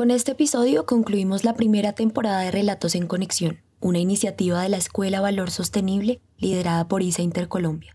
[0.00, 4.78] Con este episodio concluimos la primera temporada de Relatos en Conexión, una iniciativa de la
[4.78, 7.94] Escuela Valor Sostenible liderada por ISA Intercolombia.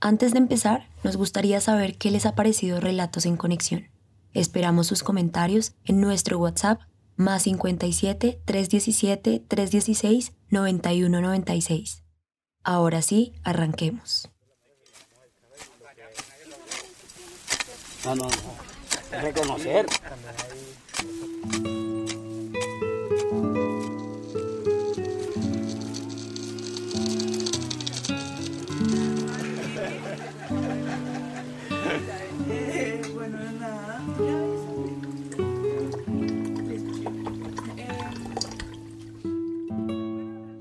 [0.00, 3.90] Antes de empezar, nos gustaría saber qué les ha parecido Relatos en Conexión.
[4.32, 6.80] Esperamos sus comentarios en nuestro WhatsApp
[7.16, 12.04] más 57 317 316 9196.
[12.64, 14.30] Ahora sí, arranquemos.
[18.06, 19.20] No, no, no.
[19.20, 19.84] Reconocer.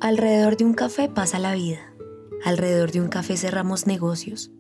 [0.08, 1.80] Alrededor de un café pasa la vida.
[2.46, 4.52] Alrededor de un café cerramos negocios.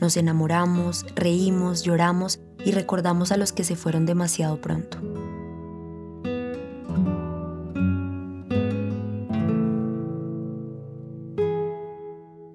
[0.00, 4.96] Nos enamoramos, reímos, lloramos y recordamos a los que se fueron demasiado pronto.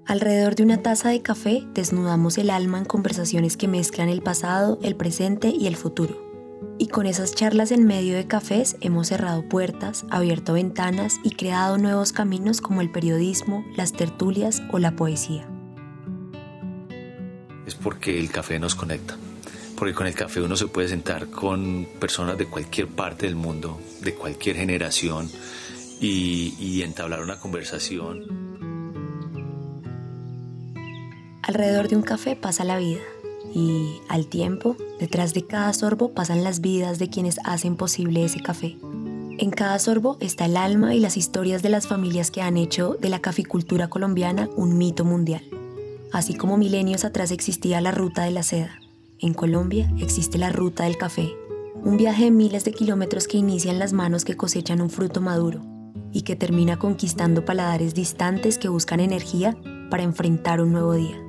[0.08, 4.80] Alrededor de una taza de café desnudamos el alma en conversaciones que mezclan el pasado,
[4.82, 6.29] el presente y el futuro.
[6.92, 12.14] Con esas charlas en medio de cafés hemos cerrado puertas, abierto ventanas y creado nuevos
[12.14, 15.48] caminos como el periodismo, las tertulias o la poesía.
[17.68, 19.18] Es porque el café nos conecta.
[19.78, 23.80] Porque con el café uno se puede sentar con personas de cualquier parte del mundo,
[24.02, 25.30] de cualquier generación,
[26.02, 28.26] y, y entablar una conversación.
[31.44, 33.00] Alrededor de un café pasa la vida
[33.54, 38.42] y al tiempo, detrás de cada sorbo pasan las vidas de quienes hacen posible ese
[38.42, 38.78] café.
[39.38, 42.98] En cada sorbo está el alma y las historias de las familias que han hecho
[43.00, 45.44] de la caficultura colombiana un mito mundial.
[46.12, 48.80] Así como milenios atrás existía la ruta de la seda,
[49.20, 51.30] en Colombia existe la ruta del café,
[51.84, 55.22] un viaje de miles de kilómetros que inicia en las manos que cosechan un fruto
[55.22, 55.62] maduro
[56.12, 59.56] y que termina conquistando paladares distantes que buscan energía
[59.90, 61.29] para enfrentar un nuevo día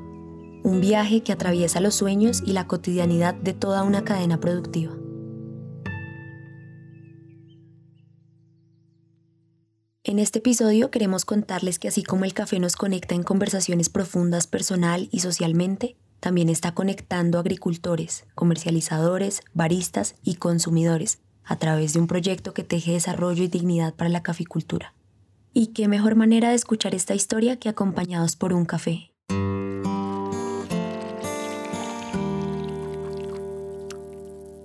[0.62, 4.93] un viaje que atraviesa los sueños y la cotidianidad de toda una cadena productiva.
[10.03, 14.47] En este episodio queremos contarles que así como el café nos conecta en conversaciones profundas
[14.47, 22.06] personal y socialmente, también está conectando agricultores, comercializadores, baristas y consumidores a través de un
[22.06, 24.94] proyecto que teje desarrollo y dignidad para la caficultura.
[25.53, 29.10] Y qué mejor manera de escuchar esta historia que acompañados por un café.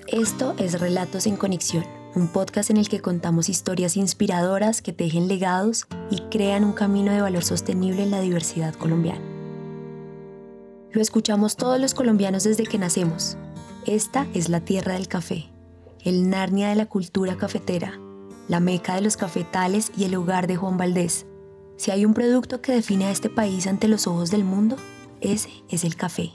[0.07, 1.83] Esto es Relatos en Conexión,
[2.13, 7.11] un podcast en el que contamos historias inspiradoras que tejen legados y crean un camino
[7.11, 9.25] de valor sostenible en la diversidad colombiana.
[10.91, 13.35] Lo escuchamos todos los colombianos desde que nacemos.
[13.87, 15.49] Esta es la tierra del café,
[16.03, 17.99] el Narnia de la cultura cafetera,
[18.47, 21.25] la meca de los cafetales y el hogar de Juan Valdés.
[21.77, 24.77] Si hay un producto que define a este país ante los ojos del mundo,
[25.19, 26.33] ese es el café.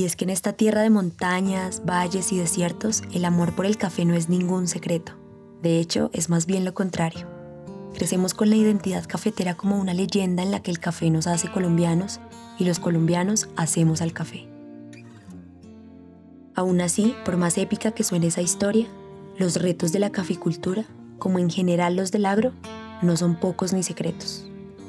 [0.00, 3.76] Y es que en esta tierra de montañas, valles y desiertos, el amor por el
[3.76, 5.12] café no es ningún secreto.
[5.60, 7.28] De hecho, es más bien lo contrario.
[7.92, 11.52] Crecemos con la identidad cafetera como una leyenda en la que el café nos hace
[11.52, 12.18] colombianos
[12.58, 14.48] y los colombianos hacemos al café.
[16.54, 18.86] Aún así, por más épica que suene esa historia,
[19.36, 20.86] los retos de la caficultura,
[21.18, 22.52] como en general los del agro,
[23.02, 24.46] no son pocos ni secretos.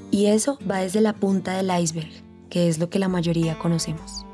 [0.09, 2.11] Y eso va desde la punta del iceberg,
[2.49, 4.25] que es lo que la mayoría conocemos.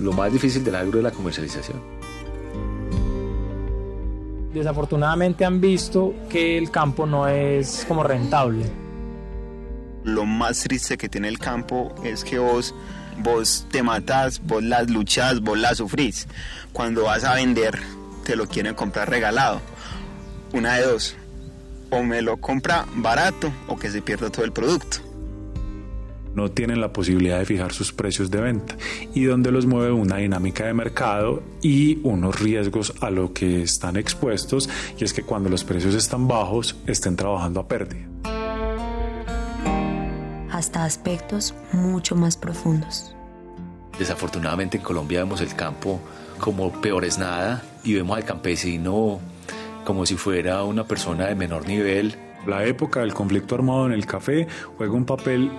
[0.00, 1.80] Lo más difícil del agro es la comercialización.
[4.52, 8.64] Desafortunadamente han visto que el campo no es como rentable.
[10.04, 12.74] Lo más triste que tiene el campo es que vos,
[13.18, 16.26] vos te matas, vos las luchas, vos las sufrís.
[16.72, 17.78] Cuando vas a vender,
[18.24, 19.60] te lo quieren comprar regalado.
[20.52, 21.16] Una de dos,
[21.90, 25.05] o me lo compra barato o que se pierda todo el producto
[26.36, 28.76] no tienen la posibilidad de fijar sus precios de venta
[29.14, 33.96] y donde los mueve una dinámica de mercado y unos riesgos a lo que están
[33.96, 34.68] expuestos
[34.98, 38.06] y es que cuando los precios están bajos estén trabajando a pérdida.
[40.50, 43.14] Hasta aspectos mucho más profundos.
[43.98, 46.00] Desafortunadamente en Colombia vemos el campo
[46.38, 49.20] como peor es nada y vemos al campesino
[49.86, 52.14] como si fuera una persona de menor nivel.
[52.46, 54.46] La época del conflicto armado en el café
[54.76, 55.50] juega un papel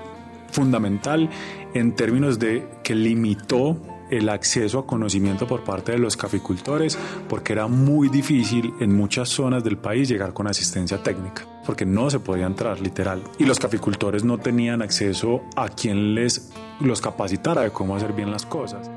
[0.52, 1.30] fundamental
[1.74, 3.78] en términos de que limitó
[4.10, 6.98] el acceso a conocimiento por parte de los caficultores
[7.28, 12.10] porque era muy difícil en muchas zonas del país llegar con asistencia técnica porque no
[12.10, 17.62] se podía entrar literal y los caficultores no tenían acceso a quien les los capacitara
[17.62, 18.90] de cómo hacer bien las cosas.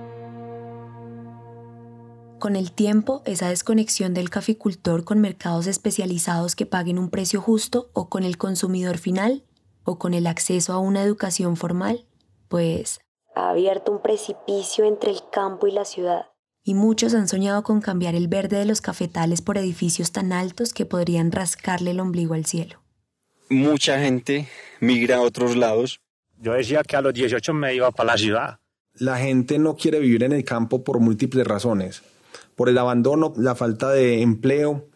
[2.38, 7.90] Con el tiempo, esa desconexión del caficultor con mercados especializados que paguen un precio justo
[7.92, 9.44] o con el consumidor final
[9.90, 12.06] o con el acceso a una educación formal,
[12.48, 13.00] pues
[13.34, 16.26] ha abierto un precipicio entre el campo y la ciudad.
[16.62, 20.74] Y muchos han soñado con cambiar el verde de los cafetales por edificios tan altos
[20.74, 22.80] que podrían rascarle el ombligo al cielo.
[23.48, 24.48] Mucha gente
[24.80, 26.00] migra a otros lados.
[26.38, 28.60] Yo decía que a los 18 me iba para la ciudad.
[28.94, 32.02] La gente no quiere vivir en el campo por múltiples razones.
[32.54, 34.89] Por el abandono, la falta de empleo,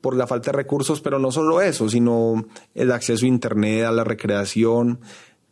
[0.00, 3.92] por la falta de recursos, pero no solo eso, sino el acceso a Internet, a
[3.92, 5.00] la recreación,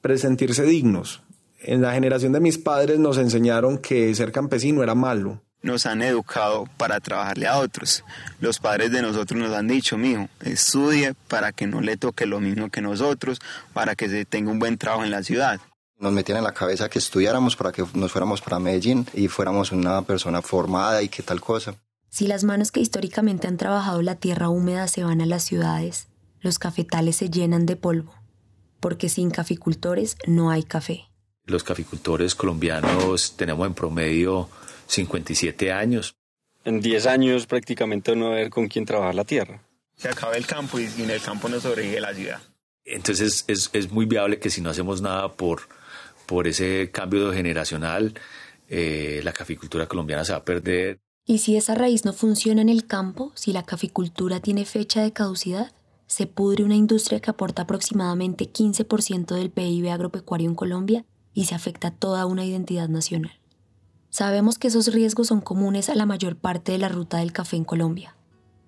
[0.01, 1.23] presentirse dignos.
[1.61, 5.43] En la generación de mis padres nos enseñaron que ser campesino era malo.
[5.63, 8.05] Nos han educado para trabajarle a otros.
[8.41, 12.41] Los padres de nosotros nos han dicho, mijo, estudie para que no le toque lo
[12.41, 13.41] mismo que nosotros,
[13.73, 15.61] para que se tenga un buen trabajo en la ciudad.
[15.99, 19.73] Nos metían en la cabeza que estudiáramos para que nos fuéramos para Medellín y fuéramos
[19.73, 21.75] una persona formada y qué tal cosa.
[22.09, 26.09] Si las manos que históricamente han trabajado la tierra húmeda se van a las ciudades,
[26.41, 28.15] los cafetales se llenan de polvo,
[28.81, 31.11] porque sin caficultores no hay café.
[31.45, 34.49] Los caficultores colombianos tenemos en promedio
[34.87, 36.15] 57 años.
[36.65, 39.63] En 10 años prácticamente no haber con quién trabajar la tierra.
[39.97, 42.41] Se acaba el campo y en el campo no sobrevive la ciudad.
[42.85, 45.63] Entonces es, es muy viable que si no hacemos nada por,
[46.27, 48.15] por ese cambio generacional,
[48.69, 50.99] eh, la caficultura colombiana se va a perder.
[51.29, 55.13] Y si esa raíz no funciona en el campo, si la caficultura tiene fecha de
[55.13, 55.73] caducidad,
[56.07, 61.57] se pudre una industria que aporta aproximadamente 15% del PIB agropecuario en Colombia y se
[61.57, 63.33] afecta toda una identidad nacional.
[64.09, 67.57] Sabemos que esos riesgos son comunes a la mayor parte de la ruta del café
[67.57, 68.17] en Colombia,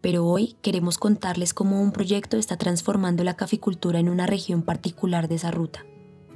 [0.00, 5.28] pero hoy queremos contarles cómo un proyecto está transformando la caficultura en una región particular
[5.28, 5.86] de esa ruta.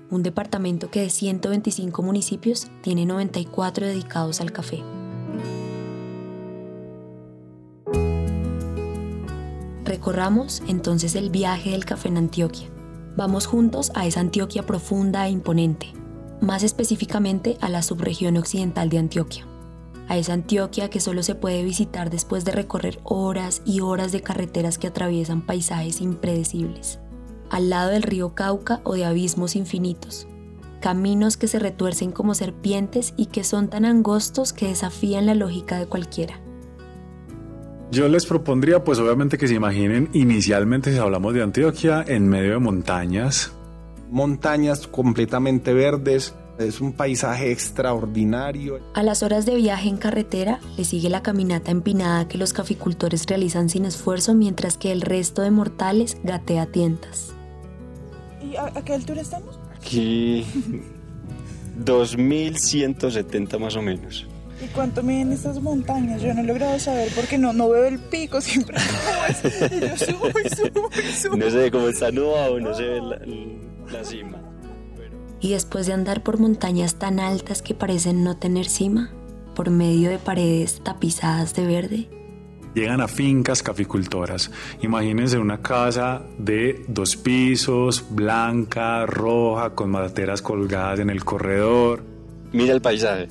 [0.08, 4.84] Un departamento que de 125 municipios tiene 94 dedicados al café.
[10.12, 12.68] Recorramos entonces el viaje del café en Antioquia.
[13.16, 15.86] Vamos juntos a esa Antioquia profunda e imponente,
[16.42, 19.46] más específicamente a la subregión occidental de Antioquia,
[20.08, 24.20] a esa Antioquia que solo se puede visitar después de recorrer horas y horas de
[24.20, 26.98] carreteras que atraviesan paisajes impredecibles,
[27.48, 30.26] al lado del río Cauca o de abismos infinitos,
[30.82, 35.78] caminos que se retuercen como serpientes y que son tan angostos que desafían la lógica
[35.78, 36.38] de cualquiera.
[37.92, 42.52] Yo les propondría, pues obviamente que se imaginen inicialmente si hablamos de Antioquia en medio
[42.52, 43.52] de montañas.
[44.10, 48.80] Montañas completamente verdes, es un paisaje extraordinario.
[48.94, 53.26] A las horas de viaje en carretera le sigue la caminata empinada que los caficultores
[53.26, 57.34] realizan sin esfuerzo mientras que el resto de mortales gatea tientas.
[58.42, 59.60] ¿Y a, a qué altura estamos?
[59.76, 60.46] Aquí
[61.76, 64.26] 2170 más o menos.
[64.62, 66.22] ¿Y cuánto miden estas montañas?
[66.22, 68.78] Yo no he logrado saber porque no, no veo el pico, siempre
[69.72, 71.36] y yo subo y subo y subo.
[71.36, 73.18] No se ve cómo está nublado, no se ve la,
[73.90, 74.38] la cima.
[75.40, 79.10] Y después de andar por montañas tan altas que parecen no tener cima,
[79.56, 82.08] por medio de paredes tapizadas de verde,
[82.74, 84.52] llegan a fincas caficultoras.
[84.80, 92.04] Imagínense una casa de dos pisos, blanca, roja, con materas colgadas en el corredor.
[92.52, 93.28] Mira el paisaje,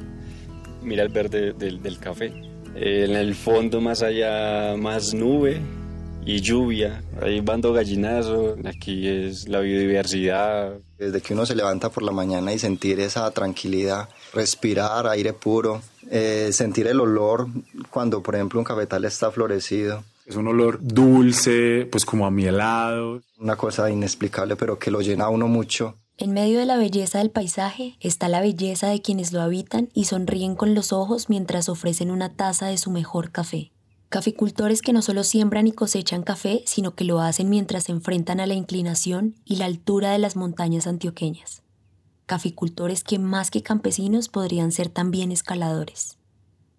[0.82, 2.34] mira el verde del, del café.
[2.76, 5.62] Eh, en el fondo, más allá, más nube
[6.26, 7.04] y lluvia.
[7.22, 10.74] Ahí bando gallinazo, aquí es la biodiversidad.
[10.98, 15.82] Desde que uno se levanta por la mañana y sentir esa tranquilidad, respirar aire puro,
[16.10, 17.48] eh, sentir el olor
[17.90, 20.04] cuando, por ejemplo, un cafetal está florecido.
[20.26, 23.22] Es un olor dulce, pues como a mielado.
[23.40, 25.96] Una cosa inexplicable, pero que lo llena a uno mucho.
[26.22, 30.06] En medio de la belleza del paisaje está la belleza de quienes lo habitan y
[30.06, 33.72] sonríen con los ojos mientras ofrecen una taza de su mejor café.
[34.10, 38.40] Caficultores que no solo siembran y cosechan café, sino que lo hacen mientras se enfrentan
[38.40, 41.64] a la inclinación y la altura de las montañas antioqueñas.
[42.28, 46.20] Caficultores que más que campesinos podrían ser también escaladores.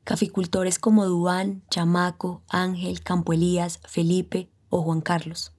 [0.05, 5.53] Caficultores como Duán, Chamaco, Ángel, Campo Elías, Felipe o Juan Carlos,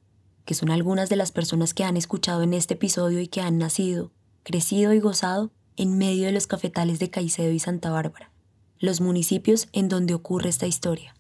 [0.45, 3.57] que son algunas de las personas que han escuchado en este episodio y que han
[3.57, 4.12] nacido,
[4.43, 8.31] crecido y gozado en medio de los cafetales de Caicedo y Santa Bárbara,
[8.79, 11.15] los municipios en donde ocurre esta historia.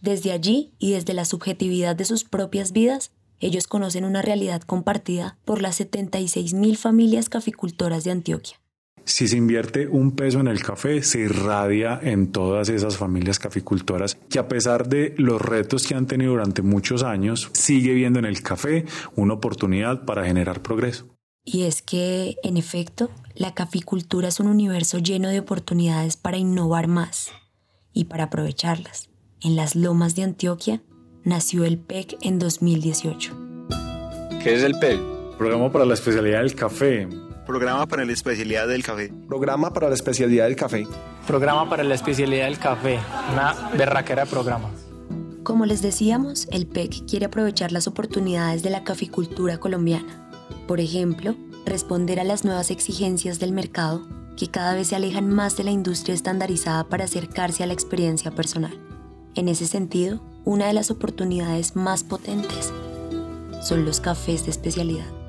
[0.00, 5.36] Desde allí y desde la subjetividad de sus propias vidas, ellos conocen una realidad compartida
[5.44, 8.61] por las 76.000 familias caficultoras de Antioquia.
[9.04, 14.16] Si se invierte un peso en el café, se irradia en todas esas familias caficultoras
[14.28, 18.24] que a pesar de los retos que han tenido durante muchos años, sigue viendo en
[18.24, 18.84] el café
[19.16, 21.08] una oportunidad para generar progreso.
[21.44, 26.86] Y es que, en efecto, la caficultura es un universo lleno de oportunidades para innovar
[26.88, 27.30] más,
[27.94, 29.10] Y para aprovecharlas,
[29.42, 30.82] en las lomas de Antioquia,
[31.24, 33.36] nació el PEC en 2018.
[34.42, 34.98] ¿Qué es el PEC?
[35.36, 37.06] Programa para la especialidad del café.
[37.52, 39.12] Programa para la especialidad del café.
[39.28, 40.86] Programa para la especialidad del café.
[41.26, 42.98] Programa para la especialidad del café.
[43.30, 44.70] Una berraquera de programa.
[45.42, 50.30] Como les decíamos, el PEC quiere aprovechar las oportunidades de la caficultura colombiana.
[50.66, 51.34] Por ejemplo,
[51.66, 54.00] responder a las nuevas exigencias del mercado
[54.34, 58.30] que cada vez se alejan más de la industria estandarizada para acercarse a la experiencia
[58.30, 58.72] personal.
[59.34, 62.72] En ese sentido, una de las oportunidades más potentes
[63.60, 65.21] son los cafés de especialidad.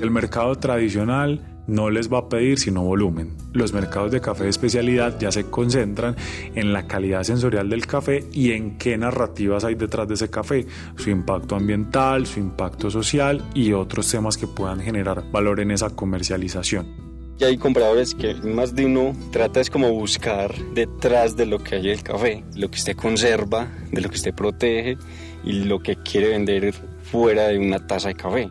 [0.00, 3.36] El mercado tradicional no les va a pedir sino volumen.
[3.52, 6.16] Los mercados de café de especialidad ya se concentran
[6.54, 10.66] en la calidad sensorial del café y en qué narrativas hay detrás de ese café,
[10.96, 15.90] su impacto ambiental, su impacto social y otros temas que puedan generar valor en esa
[15.90, 17.10] comercialización.
[17.38, 21.76] Y hay compradores que más de uno trata es como buscar detrás de lo que
[21.76, 24.96] hay el café, lo que usted conserva, de lo que usted protege
[25.44, 28.50] y lo que quiere vender fuera de una taza de café.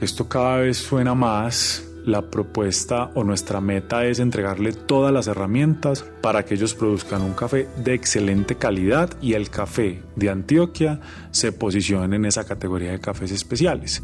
[0.00, 1.84] Esto cada vez suena más.
[2.04, 7.34] La propuesta o nuestra meta es entregarle todas las herramientas para que ellos produzcan un
[7.34, 11.00] café de excelente calidad y el café de Antioquia
[11.32, 14.02] se posicione en esa categoría de cafés especiales.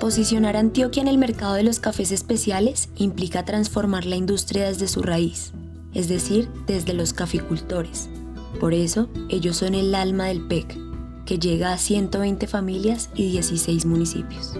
[0.00, 4.88] Posicionar a Antioquia en el mercado de los cafés especiales implica transformar la industria desde
[4.88, 5.52] su raíz,
[5.94, 8.08] es decir, desde los caficultores.
[8.58, 10.85] Por eso, ellos son el alma del PEC,
[11.26, 14.54] que llega a 120 familias y 16 municipios.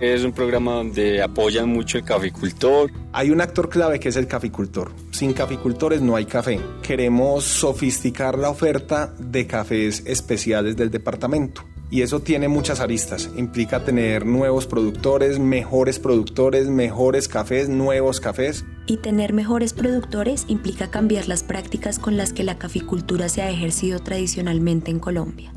[0.00, 2.92] Es un programa donde apoyan mucho el caficultor.
[3.12, 4.92] Hay un actor clave que es el caficultor.
[5.10, 6.60] Sin caficultores no hay café.
[6.82, 11.64] Queremos sofisticar la oferta de cafés especiales del departamento.
[11.90, 13.30] Y eso tiene muchas aristas.
[13.36, 18.64] Implica tener nuevos productores, mejores productores, mejores cafés, nuevos cafés.
[18.86, 23.50] Y tener mejores productores implica cambiar las prácticas con las que la caficultura se ha
[23.50, 25.52] ejercido tradicionalmente en Colombia.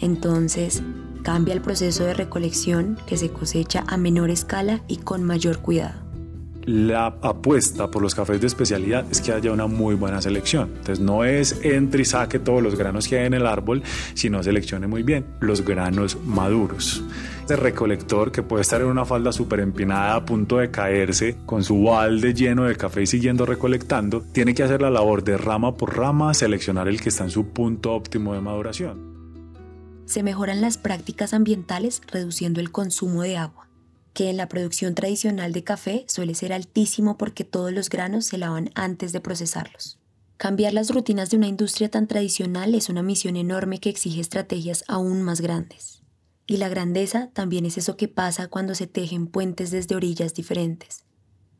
[0.00, 0.82] Entonces,
[1.22, 6.06] cambia el proceso de recolección que se cosecha a menor escala y con mayor cuidado
[6.66, 10.70] la apuesta por los cafés de especialidad es que haya una muy buena selección.
[10.78, 13.82] Entonces no es entre y saque todos los granos que hay en el árbol,
[14.14, 17.02] sino seleccione muy bien los granos maduros.
[17.40, 21.62] Este recolector que puede estar en una falda súper empinada a punto de caerse con
[21.62, 25.76] su balde lleno de café y siguiendo recolectando, tiene que hacer la labor de rama
[25.76, 29.15] por rama, seleccionar el que está en su punto óptimo de maduración.
[30.06, 33.66] Se mejoran las prácticas ambientales reduciendo el consumo de agua
[34.16, 38.38] que en la producción tradicional de café suele ser altísimo porque todos los granos se
[38.38, 39.98] lavan antes de procesarlos.
[40.38, 44.84] Cambiar las rutinas de una industria tan tradicional es una misión enorme que exige estrategias
[44.88, 46.02] aún más grandes.
[46.46, 51.04] Y la grandeza también es eso que pasa cuando se tejen puentes desde orillas diferentes,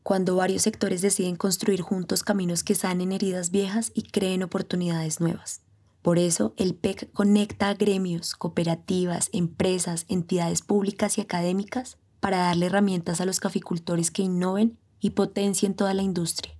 [0.01, 5.61] cuando varios sectores deciden construir juntos caminos que sanen heridas viejas y creen oportunidades nuevas.
[6.07, 12.67] Por eso, el PEC conecta a gremios, cooperativas, empresas, entidades públicas y académicas para darle
[12.67, 16.57] herramientas a los caficultores que innoven y potencien toda la industria.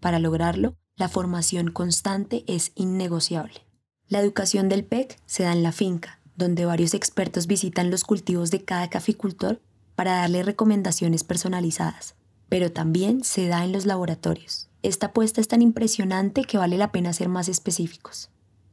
[0.00, 3.64] Para lograrlo, la formación constante es innegociable.
[4.06, 8.50] La educación del PEC se da en la finca, donde varios expertos visitan los cultivos
[8.50, 9.62] de cada caficultor
[9.94, 12.16] para darle recomendaciones personalizadas,
[12.50, 14.68] pero también se da en los laboratorios.
[14.82, 18.28] Esta apuesta es tan impresionante que vale la pena ser más específicos,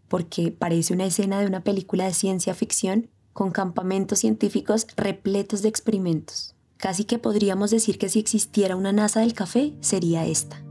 [0.08, 5.70] porque parece una escena de una película de ciencia ficción con campamentos científicos repletos de
[5.70, 6.56] experimentos.
[6.78, 10.62] Casi que podríamos decir que si existiera una NASA del café, sería esta.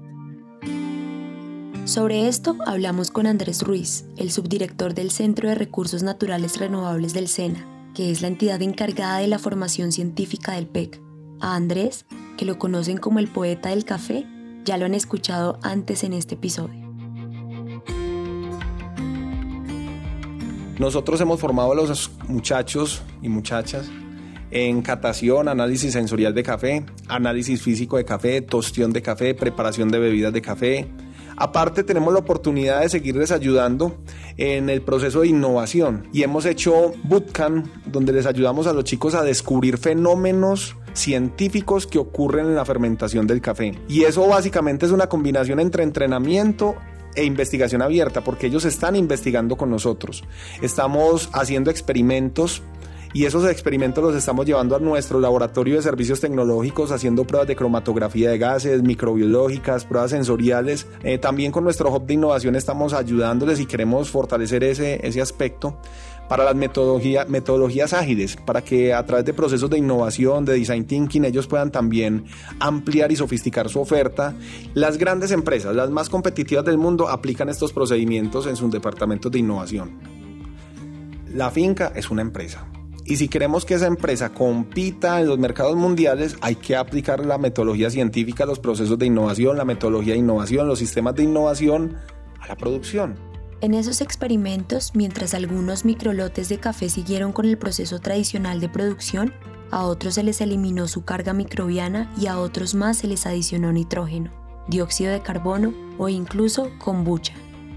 [1.84, 7.28] Sobre esto hablamos con Andrés Ruiz, el subdirector del Centro de Recursos Naturales Renovables del
[7.28, 11.00] SENA, que es la entidad encargada de la formación científica del PEC.
[11.40, 14.26] A Andrés, que lo conocen como el poeta del café,
[14.64, 16.85] ya lo han escuchado antes en este episodio.
[20.78, 23.88] Nosotros hemos formado a los muchachos y muchachas
[24.50, 29.98] en catación, análisis sensorial de café, análisis físico de café, tostión de café, preparación de
[29.98, 30.86] bebidas de café.
[31.38, 33.96] Aparte tenemos la oportunidad de seguirles ayudando
[34.36, 39.14] en el proceso de innovación y hemos hecho bootcamp donde les ayudamos a los chicos
[39.14, 43.74] a descubrir fenómenos científicos que ocurren en la fermentación del café.
[43.88, 46.76] Y eso básicamente es una combinación entre entrenamiento
[47.16, 50.22] e investigación abierta, porque ellos están investigando con nosotros.
[50.62, 52.62] Estamos haciendo experimentos
[53.16, 57.56] Y esos experimentos los estamos llevando a nuestro laboratorio de servicios tecnológicos, haciendo pruebas de
[57.56, 60.86] cromatografía de gases, microbiológicas, pruebas sensoriales.
[61.02, 65.78] Eh, también con nuestro hub de innovación estamos ayudándoles y queremos fortalecer ese, ese aspecto
[66.28, 71.24] para las metodologías ágiles, para que a través de procesos de innovación, de design thinking,
[71.24, 72.24] ellos puedan también
[72.58, 74.34] ampliar y sofisticar su oferta.
[74.74, 79.38] Las grandes empresas, las más competitivas del mundo, aplican estos procedimientos en sus departamentos de
[79.38, 79.98] innovación.
[81.32, 82.66] La finca es una empresa.
[83.04, 87.38] Y si queremos que esa empresa compita en los mercados mundiales, hay que aplicar la
[87.38, 91.96] metodología científica, los procesos de innovación, la metodología de innovación, los sistemas de innovación
[92.40, 93.35] a la producción.
[93.62, 99.32] En esos experimentos, mientras algunos microlotes de café siguieron con el proceso tradicional de producción,
[99.70, 103.72] a otros se les eliminó su carga microbiana y a otros más se les adicionó
[103.72, 104.30] nitrógeno,
[104.68, 107.32] dióxido de carbono o incluso kombucha.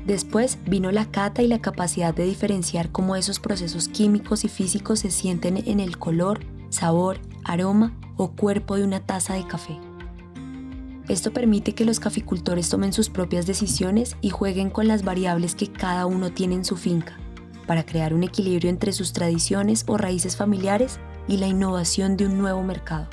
[0.06, 5.00] Después vino la cata y la capacidad de diferenciar cómo esos procesos químicos y físicos
[5.00, 9.78] se sienten en el color, sabor, aroma o cuerpo de una taza de café.
[11.10, 15.68] Esto permite que los caficultores tomen sus propias decisiones y jueguen con las variables que
[15.68, 17.18] cada uno tiene en su finca,
[17.66, 22.38] para crear un equilibrio entre sus tradiciones o raíces familiares y la innovación de un
[22.38, 23.08] nuevo mercado.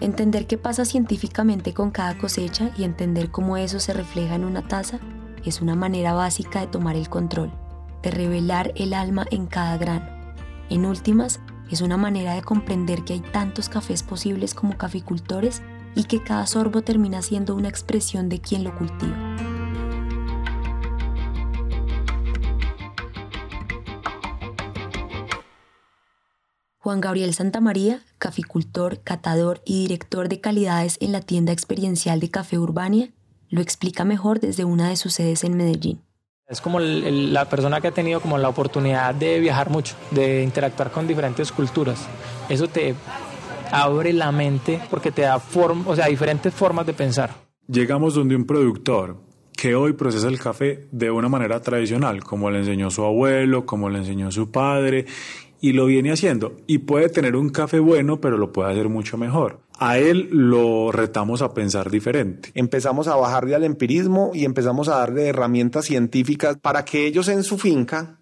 [0.00, 4.66] Entender qué pasa científicamente con cada cosecha y entender cómo eso se refleja en una
[4.66, 4.98] taza
[5.44, 7.52] es una manera básica de tomar el control,
[8.02, 10.06] de revelar el alma en cada grano.
[10.70, 11.38] En últimas,
[11.70, 15.62] es una manera de comprender que hay tantos cafés posibles como caficultores
[15.96, 19.16] y que cada sorbo termina siendo una expresión de quien lo cultiva.
[26.78, 32.58] Juan Gabriel Santamaría, caficultor, catador y director de calidades en la tienda experiencial de Café
[32.58, 33.08] Urbania,
[33.48, 36.00] lo explica mejor desde una de sus sedes en Medellín.
[36.46, 40.92] Es como la persona que ha tenido como la oportunidad de viajar mucho, de interactuar
[40.92, 42.06] con diferentes culturas.
[42.48, 42.94] Eso te
[43.76, 47.30] abre la mente porque te da forma, o sea, diferentes formas de pensar.
[47.68, 49.16] Llegamos donde un productor
[49.56, 53.88] que hoy procesa el café de una manera tradicional, como le enseñó su abuelo, como
[53.88, 55.06] le enseñó su padre,
[55.60, 56.56] y lo viene haciendo.
[56.66, 59.60] Y puede tener un café bueno, pero lo puede hacer mucho mejor.
[59.78, 62.50] A él lo retamos a pensar diferente.
[62.54, 67.42] Empezamos a bajarle al empirismo y empezamos a darle herramientas científicas para que ellos en
[67.42, 68.20] su finca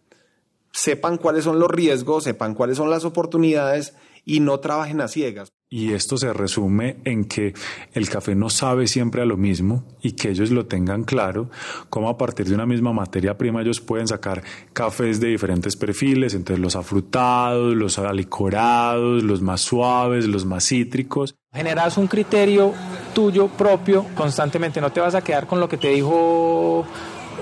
[0.73, 5.53] sepan cuáles son los riesgos, sepan cuáles son las oportunidades y no trabajen a ciegas.
[5.71, 7.53] Y esto se resume en que
[7.95, 11.51] el café no sabe siempre a lo mismo y que ellos lo tengan claro,
[11.91, 16.35] como a partir de una misma materia prima ellos pueden sacar cafés de diferentes perfiles,
[16.35, 21.35] entonces los afrutados, los alicorados, los más suaves, los más cítricos.
[21.53, 22.73] Generas un criterio
[23.13, 26.87] tuyo propio constantemente, no te vas a quedar con lo que te dijo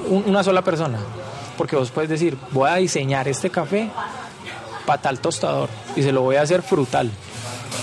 [0.08, 0.98] una sola persona,
[1.58, 3.90] porque vos puedes decir, voy a diseñar este café
[4.86, 7.10] para tal tostador y se lo voy a hacer frutal.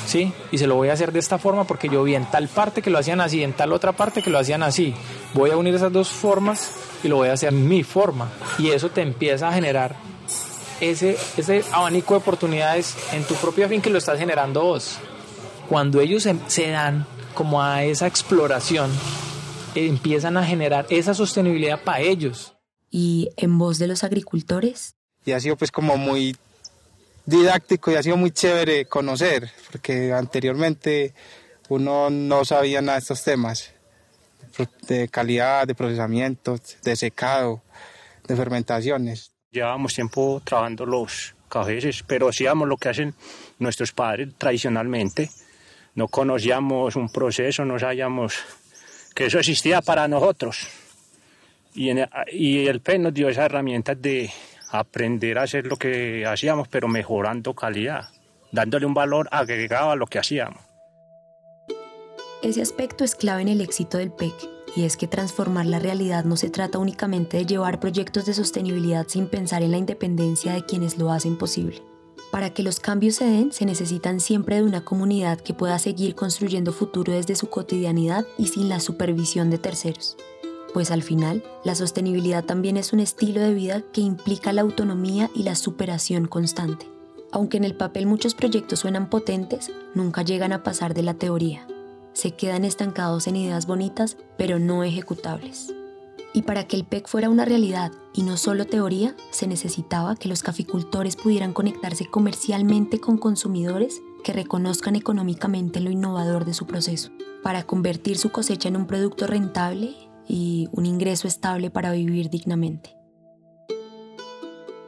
[0.05, 0.33] ¿Sí?
[0.51, 2.81] Y se lo voy a hacer de esta forma porque yo vi en tal parte
[2.81, 4.93] que lo hacían así, en tal otra parte que lo hacían así.
[5.33, 6.71] Voy a unir esas dos formas
[7.03, 8.29] y lo voy a hacer mi forma.
[8.57, 9.95] Y eso te empieza a generar
[10.81, 14.97] ese, ese abanico de oportunidades en tu propia fin que lo estás generando vos.
[15.67, 18.91] Cuando ellos se, se dan como a esa exploración,
[19.75, 22.53] empiezan a generar esa sostenibilidad para ellos.
[22.89, 24.95] ¿Y en voz de los agricultores?
[25.25, 26.35] Y ha sido pues como muy
[27.29, 31.13] didáctico y ha sido muy chévere conocer, porque anteriormente
[31.69, 33.73] uno no sabía nada de estos temas,
[34.87, 37.61] de calidad, de procesamiento, de secado,
[38.27, 39.31] de fermentaciones.
[39.51, 43.13] Llevábamos tiempo trabajando los cafés, pero hacíamos lo que hacen
[43.59, 45.29] nuestros padres tradicionalmente.
[45.95, 48.35] No conocíamos un proceso, no sabíamos
[49.13, 50.67] que eso existía para nosotros.
[51.73, 51.91] Y,
[52.31, 54.31] y el PEN nos dio esa herramienta de
[54.71, 58.09] aprender a hacer lo que hacíamos, pero mejorando calidad,
[58.51, 60.61] dándole un valor agregado a lo que hacíamos.
[62.41, 64.33] Ese aspecto es clave en el éxito del PEC,
[64.75, 69.07] y es que transformar la realidad no se trata únicamente de llevar proyectos de sostenibilidad
[69.07, 71.81] sin pensar en la independencia de quienes lo hacen posible.
[72.31, 76.13] Para que los cambios se den, se necesitan siempre de una comunidad que pueda seguir
[76.13, 80.15] construyendo futuro desde su cotidianidad y sin la supervisión de terceros
[80.73, 85.29] pues al final la sostenibilidad también es un estilo de vida que implica la autonomía
[85.33, 86.87] y la superación constante.
[87.31, 91.67] Aunque en el papel muchos proyectos suenan potentes, nunca llegan a pasar de la teoría.
[92.13, 95.73] Se quedan estancados en ideas bonitas, pero no ejecutables.
[96.33, 100.29] Y para que el PEC fuera una realidad y no solo teoría, se necesitaba que
[100.29, 107.09] los caficultores pudieran conectarse comercialmente con consumidores que reconozcan económicamente lo innovador de su proceso.
[107.41, 109.95] Para convertir su cosecha en un producto rentable,
[110.29, 112.95] y un ingreso estable para vivir dignamente.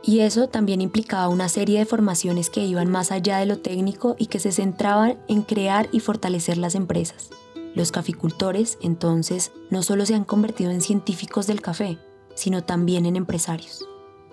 [0.04, 4.16] Y eso también implicaba una serie de formaciones que iban más allá de lo técnico
[4.18, 7.30] y que se centraban en crear y fortalecer las empresas.
[7.76, 11.98] Los caficultores, entonces, no solo se han convertido en científicos del café,
[12.36, 13.86] sino también en empresarios.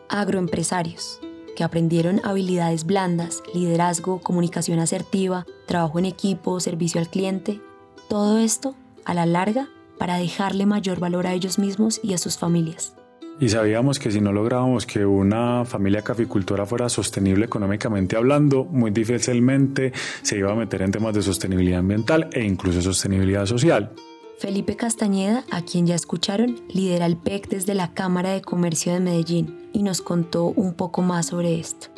[0.08, 1.20] Agroempresarios,
[1.54, 7.60] que aprendieron habilidades blandas, liderazgo, comunicación asertiva, trabajo en equipo, servicio al cliente.
[8.08, 9.68] Todo esto, a la larga,
[9.98, 12.94] para dejarle mayor valor a ellos mismos y a sus familias.
[13.40, 18.90] Y sabíamos que si no lográbamos que una familia caficultora fuera sostenible económicamente hablando, muy
[18.90, 23.92] difícilmente se iba a meter en temas de sostenibilidad ambiental e incluso sostenibilidad social.
[24.38, 29.00] Felipe Castañeda, a quien ya escucharon, lidera el PEC desde la Cámara de Comercio de
[29.00, 31.97] Medellín y nos contó un poco más sobre esto.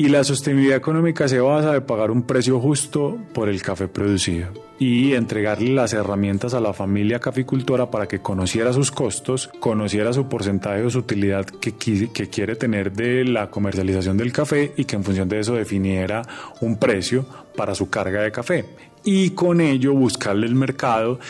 [0.00, 4.48] Y la sostenibilidad económica se basa en pagar un precio justo por el café producido
[4.78, 10.26] y entregarle las herramientas a la familia caficultora para que conociera sus costos, conociera su
[10.26, 14.96] porcentaje o su utilidad que, que quiere tener de la comercialización del café y que
[14.96, 16.22] en función de eso definiera
[16.62, 18.64] un precio para su carga de café.
[19.04, 21.20] Y con ello buscarle el mercado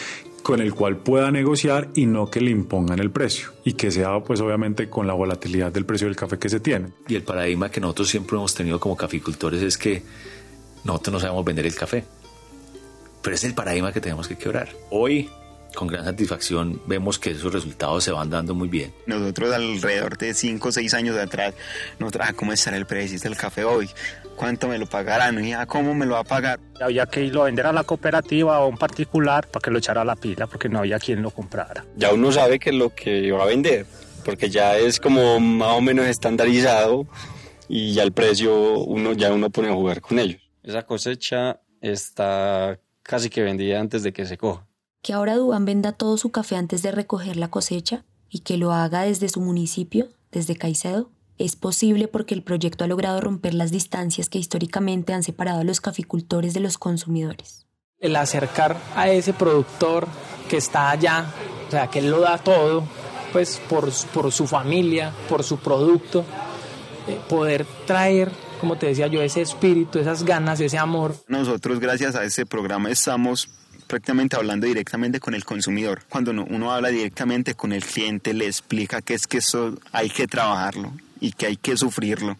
[0.42, 4.20] con el cual pueda negociar y no que le impongan el precio y que sea
[4.20, 6.88] pues obviamente con la volatilidad del precio del café que se tiene.
[7.09, 10.03] Y el paradigma que nosotros siempre hemos tenido como caficultores es que
[10.85, 12.05] nosotros no sabemos vender el café,
[13.22, 14.70] pero es el paradigma que tenemos que quebrar.
[14.90, 15.29] Hoy
[15.74, 18.92] con gran satisfacción vemos que esos resultados se van dando muy bien.
[19.07, 21.55] Nosotros alrededor de 5 o 6 años de atrás,
[21.98, 23.88] nos trajo cómo estará el precio del café hoy,
[24.40, 26.61] cuánto me lo pagarán y cómo me lo va a pagar.
[26.81, 29.76] Había que irlo a vender a la cooperativa o a un particular para que lo
[29.76, 31.85] echara a la pila porque no había quien lo comprara.
[31.94, 33.85] Ya uno sabe que es lo que va a vender,
[34.24, 37.07] porque ya es como más o menos estandarizado
[37.68, 40.40] y ya el precio uno ya uno pone a jugar con ellos.
[40.62, 44.66] Esa cosecha está casi que vendida antes de que se coja
[45.03, 48.72] que ahora Dubán venda todo su café antes de recoger la cosecha y que lo
[48.72, 53.70] haga desde su municipio, desde Caicedo, es posible porque el proyecto ha logrado romper las
[53.70, 57.66] distancias que históricamente han separado a los caficultores de los consumidores.
[57.98, 60.07] El acercar a ese productor
[60.50, 61.33] que está allá,
[61.66, 62.85] o sea, que él lo da todo,
[63.33, 66.24] pues por, por su familia, por su producto,
[67.09, 71.16] eh, poder traer como te decía yo, ese espíritu, esas ganas, ese amor.
[71.29, 73.48] Nosotros gracias a ese programa estamos
[73.87, 76.03] prácticamente hablando directamente con el consumidor.
[76.11, 80.26] Cuando uno, habla directamente con el cliente, le explica que es que eso hay que
[80.26, 82.37] trabajarlo y que hay que sufrirlo.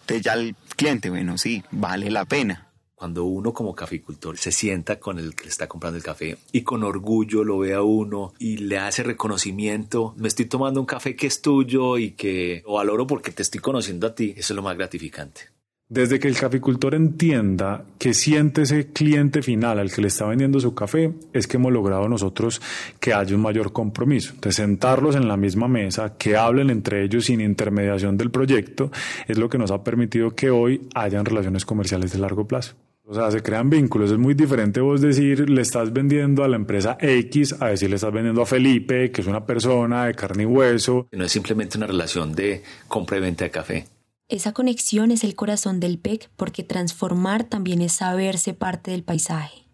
[0.00, 2.68] Entonces ya el cliente, bueno, sí, vale la pena.
[2.94, 6.62] Cuando uno como caficultor se sienta con el que le está comprando el café y
[6.62, 11.14] con orgullo lo ve a uno y le hace reconocimiento, me estoy tomando un café
[11.14, 14.56] que es tuyo y que lo valoro porque te estoy conociendo a ti, eso es
[14.56, 15.55] lo más gratificante.
[15.88, 20.58] Desde que el caficultor entienda que siente ese cliente final al que le está vendiendo
[20.58, 22.60] su café, es que hemos logrado nosotros
[22.98, 24.34] que haya un mayor compromiso.
[24.42, 28.90] De sentarlos en la misma mesa, que hablen entre ellos sin intermediación del proyecto,
[29.28, 32.74] es lo que nos ha permitido que hoy hayan relaciones comerciales de largo plazo.
[33.04, 34.10] O sea, se crean vínculos.
[34.10, 37.94] Es muy diferente vos decir, le estás vendiendo a la empresa X, a decir, le
[37.94, 41.06] estás vendiendo a Felipe, que es una persona de carne y hueso.
[41.12, 43.95] No es simplemente una relación de compra y venta de café
[44.28, 49.68] esa conexión es el corazón del PEC porque transformar también es saberse parte del paisaje,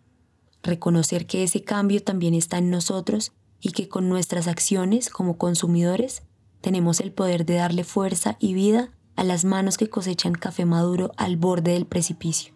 [0.62, 6.22] reconocer que ese cambio también está en nosotros y que con nuestras acciones como consumidores
[6.60, 11.12] tenemos el poder de darle fuerza y vida a las manos que cosechan café maduro
[11.16, 12.52] al borde del precipicio.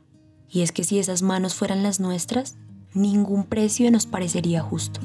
[0.50, 2.56] Y es que si esas manos fueran las nuestras,
[2.92, 5.00] ningún precio nos parecería justo.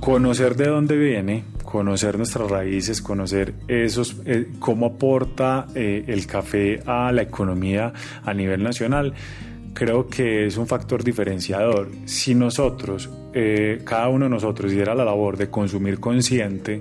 [0.00, 6.80] Conocer de dónde viene conocer nuestras raíces, conocer esos, eh, cómo aporta eh, el café
[6.86, 7.92] a la economía
[8.24, 9.12] a nivel nacional,
[9.72, 11.90] creo que es un factor diferenciador.
[12.04, 16.80] Si nosotros, eh, cada uno de nosotros, hiciera la labor de consumir consciente,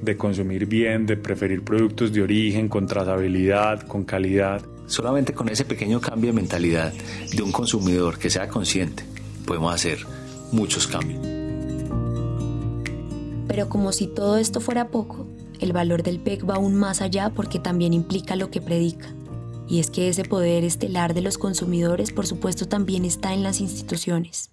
[0.00, 4.60] de consumir bien, de preferir productos de origen, con trazabilidad, con calidad.
[4.86, 6.92] Solamente con ese pequeño cambio de mentalidad
[7.32, 9.04] de un consumidor que sea consciente,
[9.46, 9.98] podemos hacer
[10.50, 11.41] muchos cambios.
[13.52, 15.26] Pero como si todo esto fuera poco,
[15.60, 19.14] el valor del PEC va aún más allá porque también implica lo que predica.
[19.68, 23.60] Y es que ese poder estelar de los consumidores, por supuesto, también está en las
[23.60, 24.52] instituciones.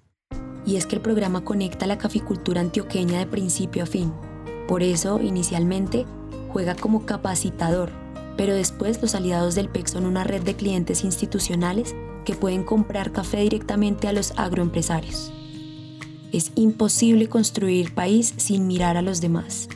[0.65, 4.11] Y es que el programa conecta la caficultura antioqueña de principio a fin.
[4.67, 6.05] Por eso, inicialmente,
[6.49, 7.91] juega como capacitador,
[8.35, 13.13] pero después los aliados del PEC son una red de clientes institucionales que pueden comprar
[13.13, 15.31] café directamente a los agroempresarios.
[16.31, 19.67] Es imposible construir país sin mirar a los demás,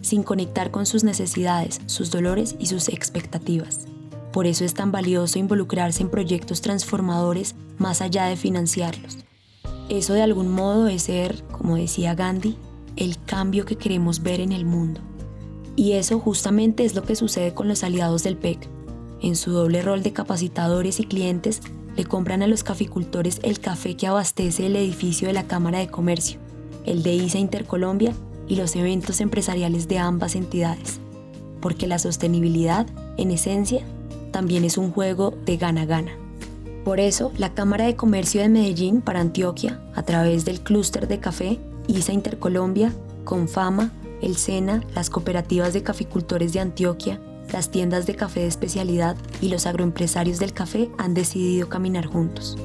[0.00, 3.86] sin conectar con sus necesidades, sus dolores y sus expectativas.
[4.32, 9.18] Por eso es tan valioso involucrarse en proyectos transformadores más allá de financiarlos.
[9.88, 12.56] Eso de algún modo es ser, como decía Gandhi,
[12.96, 15.00] el cambio que queremos ver en el mundo.
[15.76, 18.68] Y eso justamente es lo que sucede con los aliados del PEC.
[19.20, 21.60] En su doble rol de capacitadores y clientes,
[21.98, 25.88] le compran a los caficultores el café que abastece el edificio de la Cámara de
[25.88, 26.38] Comercio,
[26.86, 28.14] el de ISA Intercolombia
[28.46, 31.00] y los eventos empresariales de ambas entidades.
[31.60, 33.84] Porque la sostenibilidad, en esencia,
[34.30, 36.12] también es un juego de gana-gana.
[36.84, 41.18] Por eso, la Cámara de Comercio de Medellín para Antioquia, a través del clúster de
[41.18, 41.58] café,
[41.88, 42.92] ISA Intercolombia,
[43.24, 47.20] Confama, el SENA, las cooperativas de caficultores de Antioquia,
[47.52, 52.56] las tiendas de café de especialidad y los agroempresarios del café han decidido caminar juntos.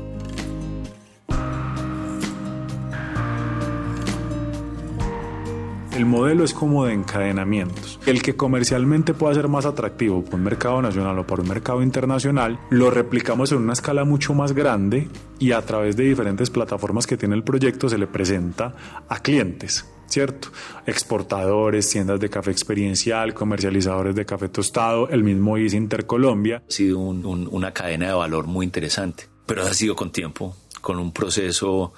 [5.96, 8.00] El modelo es como de encadenamientos.
[8.08, 11.84] El que comercialmente pueda ser más atractivo para un mercado nacional o para un mercado
[11.84, 17.06] internacional, lo replicamos en una escala mucho más grande y a través de diferentes plataformas
[17.06, 18.74] que tiene el proyecto se le presenta
[19.08, 19.86] a clientes.
[20.14, 20.50] ¿Cierto?
[20.86, 26.62] Exportadores, tiendas de café experiencial, comercializadores de café tostado, el mismo IS Intercolombia.
[26.68, 31.12] Ha sido una cadena de valor muy interesante, pero ha sido con tiempo, con un
[31.12, 31.94] proceso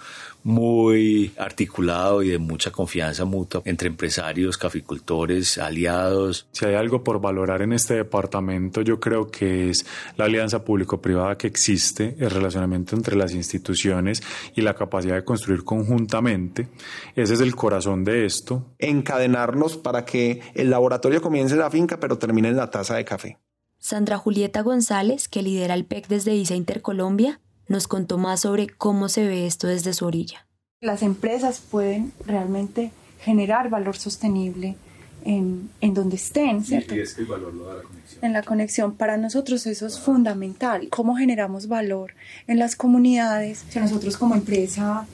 [0.45, 6.47] muy articulado y de mucha confianza mutua entre empresarios, caficultores, aliados.
[6.51, 11.36] Si hay algo por valorar en este departamento, yo creo que es la alianza público-privada
[11.36, 14.21] que existe, el relacionamiento entre las instituciones
[14.55, 16.67] y la capacidad de construir conjuntamente.
[17.15, 18.75] Ese es el corazón de esto.
[18.77, 23.03] Encadenarnos para que el laboratorio comience en la finca, pero termine en la taza de
[23.03, 23.39] café.
[23.79, 29.10] Sandra Julieta González, que lidera el PEC desde ISA Intercolombia, nos contó más sobre cómo
[29.10, 30.45] se ve esto desde su orilla.
[30.82, 34.75] Las empresas pueden realmente generar valor sostenible
[35.23, 36.95] en, en donde estén, ¿cierto?
[36.95, 38.25] Y es que el valor lo da la conexión.
[38.25, 38.95] En la conexión.
[38.95, 40.88] Para nosotros eso es fundamental.
[40.89, 42.13] ¿Cómo generamos valor
[42.47, 43.65] en las comunidades?
[43.75, 45.08] O nosotros como empresa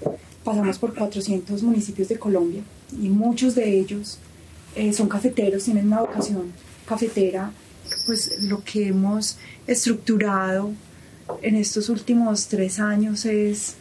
[0.44, 2.62] pasamos por 400 municipios de Colombia
[2.92, 4.18] y muchos de ellos
[4.76, 6.52] eh, son cafeteros, tienen una vocación
[6.86, 7.52] cafetera.
[8.06, 9.38] Pues lo que hemos
[9.68, 10.72] estructurado
[11.41, 13.76] en estos últimos tres años es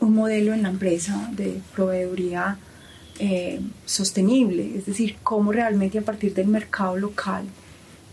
[0.00, 2.58] un modelo en la empresa de proveeduría
[3.18, 7.44] eh, sostenible, es decir, cómo realmente a partir del mercado local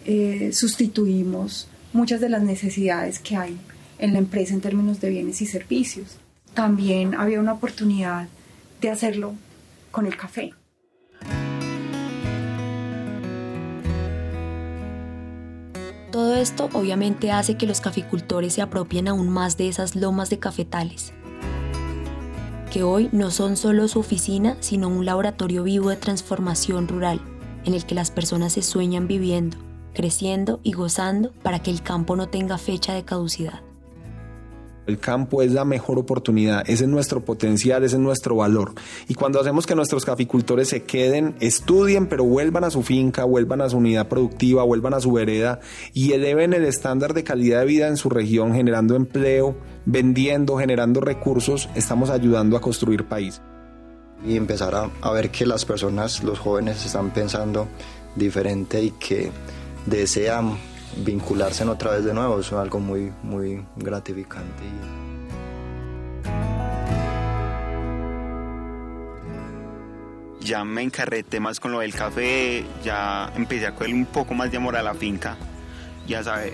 [0.06, 3.58] eh, sustituimos muchas de las necesidades que hay
[4.00, 6.18] en la empresa en términos de bienes y servicios.
[6.54, 8.28] También había una oportunidad
[8.82, 9.34] de hacerlo
[9.92, 10.54] con el café.
[16.18, 20.40] Todo esto obviamente hace que los caficultores se apropien aún más de esas lomas de
[20.40, 21.14] cafetales,
[22.72, 27.22] que hoy no son solo su oficina, sino un laboratorio vivo de transformación rural,
[27.66, 29.58] en el que las personas se sueñan viviendo,
[29.94, 33.67] creciendo y gozando para que el campo no tenga fecha de caducidad.
[34.88, 38.74] El campo es la mejor oportunidad, ese es nuestro potencial, ese es nuestro valor.
[39.10, 43.60] Y cuando hacemos que nuestros caficultores se queden, estudien, pero vuelvan a su finca, vuelvan
[43.60, 45.60] a su unidad productiva, vuelvan a su vereda
[45.94, 51.02] y eleven el estándar de calidad de vida en su región, generando empleo, vendiendo, generando
[51.02, 53.42] recursos, estamos ayudando a construir país.
[54.26, 57.68] Y empezar a, ver que las personas, los jóvenes están pensando
[58.16, 59.32] diferente y que
[59.86, 60.58] desean
[60.96, 64.64] vincularse en otra vez de nuevo, es algo muy, muy gratificante.
[70.42, 74.50] Ya me encarreté más con lo del café, ya empecé a coger un poco más
[74.50, 75.36] de amor a la finca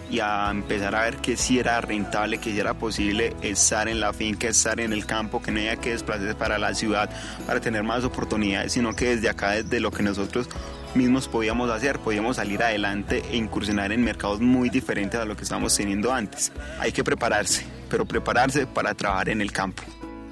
[0.10, 4.00] y a empezar a ver que si era rentable, que si era posible estar en
[4.00, 7.08] la finca, estar en el campo, que no haya que desplazarse para la ciudad
[7.46, 10.50] para tener más oportunidades, sino que desde acá, desde lo que nosotros
[10.96, 15.44] mismos podíamos hacer, podíamos salir adelante e incursionar en mercados muy diferentes a lo que
[15.44, 16.52] estábamos teniendo antes.
[16.80, 19.84] Hay que prepararse, pero prepararse para trabajar en el campo.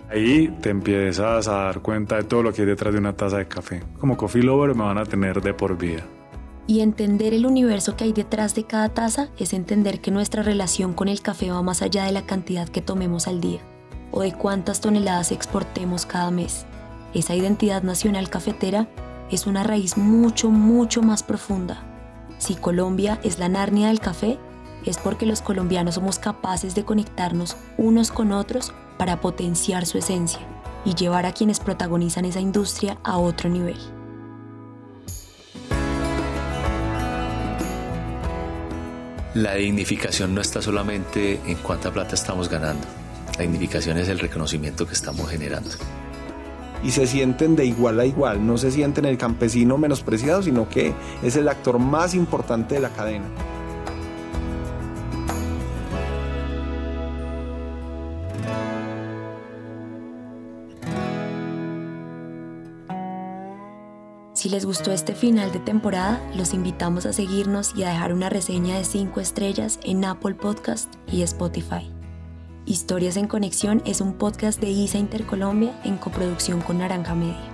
[0.09, 3.37] Ahí te empiezas a dar cuenta de todo lo que hay detrás de una taza
[3.37, 3.81] de café.
[3.99, 6.03] Como coffee lover me van a tener de por vida.
[6.67, 10.93] Y entender el universo que hay detrás de cada taza es entender que nuestra relación
[10.93, 13.61] con el café va más allá de la cantidad que tomemos al día
[14.11, 16.65] o de cuántas toneladas exportemos cada mes.
[17.13, 18.87] Esa identidad nacional cafetera
[19.31, 21.83] es una raíz mucho, mucho más profunda.
[22.37, 24.37] Si Colombia es la Narnia del café,
[24.85, 30.41] es porque los colombianos somos capaces de conectarnos unos con otros para potenciar su esencia
[30.83, 33.77] y llevar a quienes protagonizan esa industria a otro nivel.
[39.33, 42.85] La dignificación no está solamente en cuánta plata estamos ganando.
[43.37, 45.69] La dignificación es el reconocimiento que estamos generando
[46.83, 50.93] y se sienten de igual a igual, no se sienten el campesino menospreciado, sino que
[51.23, 53.25] es el actor más importante de la cadena.
[64.41, 68.27] Si les gustó este final de temporada, los invitamos a seguirnos y a dejar una
[68.27, 72.00] reseña de 5 estrellas en Apple Podcast y Spotify.
[72.67, 77.49] Historias en Conexión es un podcast de ISA Intercolombia en coproducción con Naranja Media.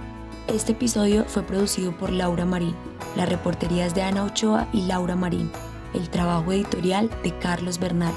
[0.48, 2.76] Este episodio fue producido por Laura Marín.
[3.16, 5.50] La reportería es de Ana Ochoa y Laura Marín.
[5.94, 8.14] El trabajo editorial de Carlos Bernal.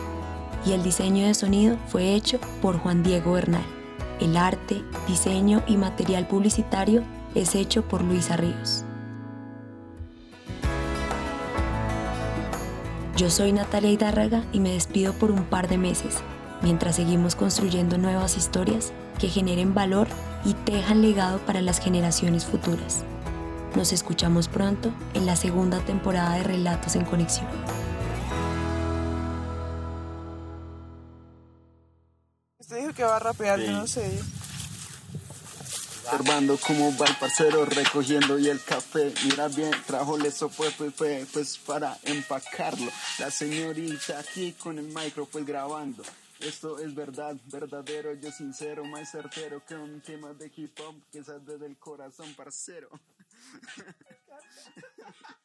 [0.66, 3.64] Y el diseño de sonido fue hecho por Juan Diego Bernal.
[4.20, 7.04] El arte, diseño y material publicitario
[7.36, 8.84] es hecho por Luisa Ríos.
[13.16, 16.22] Yo soy Natalia Hidárraga y me despido por un par de meses,
[16.62, 20.08] mientras seguimos construyendo nuevas historias que generen valor
[20.44, 23.04] y tejan legado para las generaciones futuras.
[23.76, 27.46] Nos escuchamos pronto en la segunda temporada de Relatos en Conexión.
[32.58, 34.20] Usted dijo que va a rapear, yo no sé.
[36.04, 39.12] Observando cómo va el parcero recogiendo y el café.
[39.24, 42.90] Mira bien, trajo eso fue, fue, fue, pues para empacarlo.
[43.18, 46.02] La señorita aquí con el micro pues grabando.
[46.40, 51.22] Esto es verdad, verdadero, yo sincero, más certero que un tema de hip hop que
[51.22, 52.88] sale del corazón, parcero.